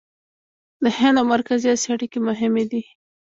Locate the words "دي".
2.71-2.83